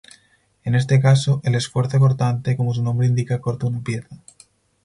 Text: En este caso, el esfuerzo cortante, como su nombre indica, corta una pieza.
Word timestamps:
En 0.63 0.73
este 0.73 0.99
caso, 0.99 1.41
el 1.43 1.53
esfuerzo 1.53 1.99
cortante, 1.99 2.57
como 2.57 2.73
su 2.73 2.81
nombre 2.81 3.05
indica, 3.05 3.37
corta 3.39 3.67
una 3.67 3.83
pieza. 3.83 4.17